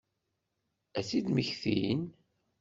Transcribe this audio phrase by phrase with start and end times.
[0.97, 2.01] Ad tt-id-mmektin?